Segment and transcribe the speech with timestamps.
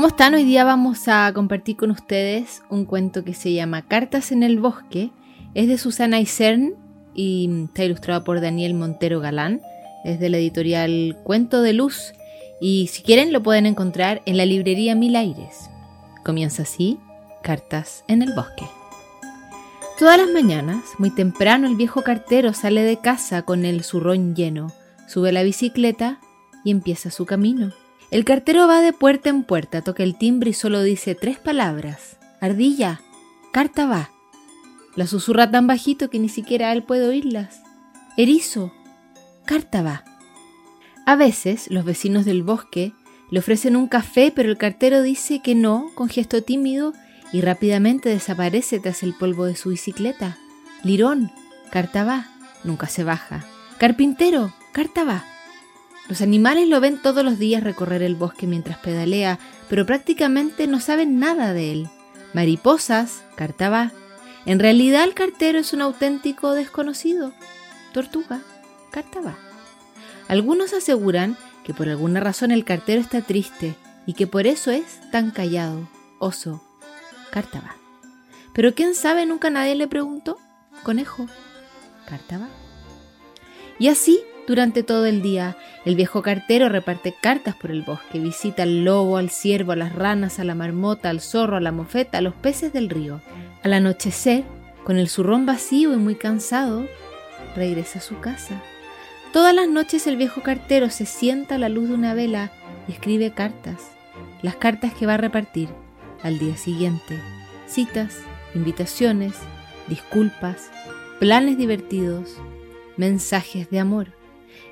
[0.00, 0.32] ¿Cómo están?
[0.32, 4.58] Hoy día vamos a compartir con ustedes un cuento que se llama Cartas en el
[4.58, 5.10] Bosque.
[5.52, 6.72] Es de Susana Isern
[7.14, 9.60] y está ilustrado por Daniel Montero Galán.
[10.06, 12.14] Es de la editorial Cuento de Luz
[12.62, 15.68] y si quieren lo pueden encontrar en la librería Mil Aires.
[16.24, 16.98] Comienza así,
[17.42, 18.64] Cartas en el Bosque.
[19.98, 24.72] Todas las mañanas, muy temprano, el viejo cartero sale de casa con el zurrón lleno,
[25.08, 26.20] sube la bicicleta
[26.64, 27.74] y empieza su camino.
[28.10, 32.18] El cartero va de puerta en puerta, toca el timbre y solo dice tres palabras.
[32.40, 33.00] Ardilla,
[33.52, 34.10] carta va.
[34.96, 37.62] La susurra tan bajito que ni siquiera él puede oírlas.
[38.16, 38.72] Erizo,
[39.44, 40.04] carta va.
[41.06, 42.92] A veces los vecinos del bosque
[43.30, 46.92] le ofrecen un café, pero el cartero dice que no, con gesto tímido,
[47.32, 50.36] y rápidamente desaparece tras el polvo de su bicicleta.
[50.82, 51.30] Lirón,
[51.70, 52.26] carta va,
[52.64, 53.44] nunca se baja.
[53.78, 55.24] Carpintero, carta va.
[56.10, 60.80] Los animales lo ven todos los días recorrer el bosque mientras pedalea, pero prácticamente no
[60.80, 61.88] saben nada de él.
[62.34, 63.92] Mariposas, carta
[64.44, 67.32] En realidad el cartero es un auténtico desconocido.
[67.92, 68.40] Tortuga,
[68.90, 69.20] carta
[70.26, 75.00] Algunos aseguran que por alguna razón el cartero está triste y que por eso es
[75.12, 75.88] tan callado.
[76.18, 76.60] Oso,
[77.30, 77.76] carta
[78.52, 80.38] Pero quién sabe, nunca nadie le preguntó.
[80.82, 81.28] Conejo,
[82.08, 82.48] carta
[83.78, 88.64] Y así durante todo el día, el viejo cartero reparte cartas por el bosque, visita
[88.64, 92.18] al lobo, al ciervo, a las ranas, a la marmota, al zorro, a la mofeta,
[92.18, 93.20] a los peces del río.
[93.62, 94.42] Al anochecer,
[94.82, 96.84] con el zurrón vacío y muy cansado,
[97.54, 98.60] regresa a su casa.
[99.32, 102.50] Todas las noches el viejo cartero se sienta a la luz de una vela
[102.88, 103.92] y escribe cartas,
[104.42, 105.68] las cartas que va a repartir
[106.24, 107.20] al día siguiente.
[107.68, 108.18] Citas,
[108.56, 109.34] invitaciones,
[109.86, 110.72] disculpas,
[111.20, 112.34] planes divertidos,
[112.96, 114.19] mensajes de amor.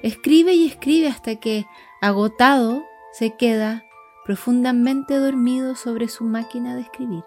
[0.02, 1.66] Escribe y escribe hasta que,
[2.00, 3.84] agotado, se queda
[4.24, 7.24] profundamente dormido sobre su máquina de escribir.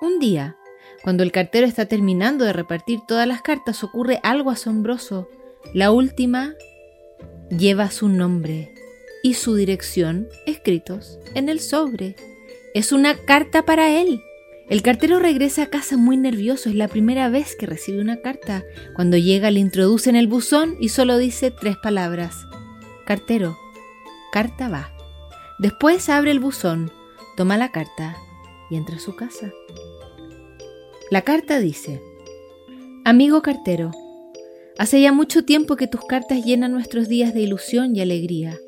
[0.00, 0.56] Un día,
[1.02, 5.28] cuando el cartero está terminando de repartir todas las cartas, ocurre algo asombroso.
[5.74, 6.54] La última
[7.50, 8.74] lleva su nombre
[9.22, 12.14] y su dirección escritos en el sobre.
[12.74, 14.20] Es una carta para él.
[14.68, 18.64] El cartero regresa a casa muy nervioso, es la primera vez que recibe una carta.
[18.94, 22.46] Cuando llega le introduce en el buzón y solo dice tres palabras.
[23.06, 23.56] Cartero,
[24.30, 24.92] carta va.
[25.58, 26.92] Después abre el buzón,
[27.36, 28.16] toma la carta
[28.70, 29.50] y entra a su casa.
[31.10, 32.02] La carta dice,
[33.06, 33.90] Amigo cartero,
[34.76, 38.58] hace ya mucho tiempo que tus cartas llenan nuestros días de ilusión y alegría.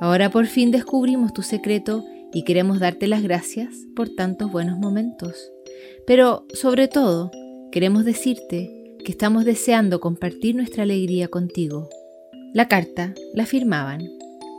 [0.00, 2.04] Ahora por fin descubrimos tu secreto
[2.38, 5.50] y queremos darte las gracias por tantos buenos momentos.
[6.06, 7.32] Pero, sobre todo,
[7.72, 11.88] queremos decirte que estamos deseando compartir nuestra alegría contigo.
[12.54, 14.08] La carta la firmaban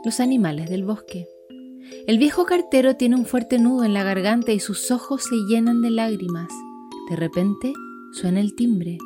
[0.04, 1.26] los animales del bosque.
[2.06, 5.80] El viejo cartero tiene un fuerte nudo en la garganta y sus ojos se llenan
[5.80, 6.52] de lágrimas.
[7.08, 7.72] De repente
[8.12, 8.98] suena el timbre.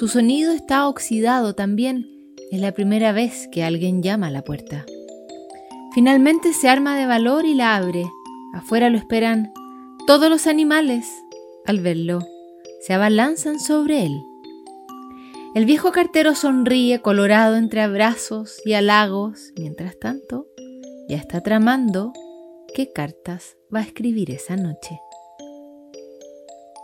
[0.00, 2.08] Su sonido está oxidado también.
[2.50, 4.84] Es la primera vez que alguien llama a la puerta.
[5.96, 8.04] Finalmente se arma de valor y la abre.
[8.52, 9.50] Afuera lo esperan
[10.06, 11.10] todos los animales.
[11.64, 12.18] Al verlo,
[12.82, 14.22] se abalanzan sobre él.
[15.54, 19.54] El viejo cartero sonríe colorado entre abrazos y halagos.
[19.56, 20.48] Mientras tanto,
[21.08, 22.12] ya está tramando
[22.74, 25.00] qué cartas va a escribir esa noche.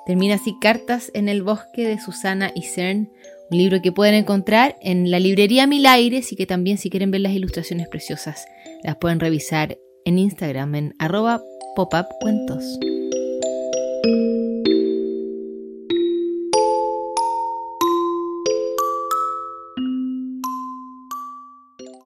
[0.07, 3.13] Termina así Cartas en el bosque de Susana Isern,
[3.53, 7.11] un libro que pueden encontrar en la librería Mil Aires y que también si quieren
[7.11, 8.47] ver las ilustraciones preciosas
[8.83, 9.77] las pueden revisar
[10.07, 11.43] en Instagram en arroba
[11.77, 12.07] pop-up.